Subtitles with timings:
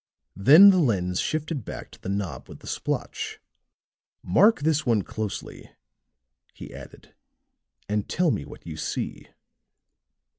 [0.35, 3.39] Then the lens shifted back to the knob with the splotch.
[4.23, 5.69] "Mark this one closely,"
[6.55, 7.13] he added,
[7.87, 9.27] "and tell me what you see."